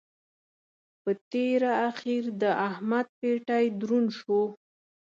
[1.01, 4.41] په تېره اخېر د احمد پېټی دروند شو.